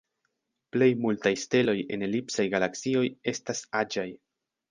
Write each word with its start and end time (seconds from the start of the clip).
Plej 0.75 0.85
multaj 1.01 1.31
steloj 1.41 1.75
en 1.97 2.07
elipsaj 2.09 2.47
galaksioj 2.55 3.05
estas 3.35 3.65
aĝaj. 3.83 4.09